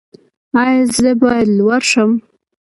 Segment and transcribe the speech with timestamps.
[0.61, 2.11] ایا زه باید لور شم؟